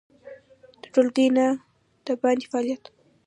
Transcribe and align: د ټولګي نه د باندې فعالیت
د 0.81 0.83
ټولګي 0.93 1.27
نه 1.37 1.45
د 2.05 2.07
باندې 2.21 2.45
فعالیت 2.51 2.83